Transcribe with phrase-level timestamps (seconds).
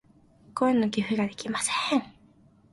[0.55, 2.03] 声の寄付ができません。